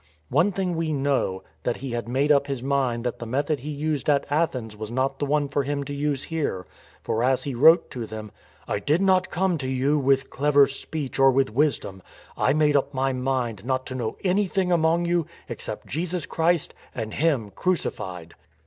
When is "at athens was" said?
4.09-4.89